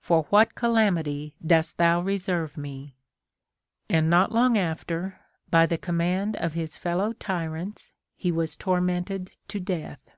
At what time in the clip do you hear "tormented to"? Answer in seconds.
8.56-9.60